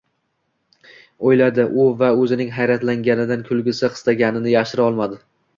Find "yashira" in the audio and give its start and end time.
4.59-4.91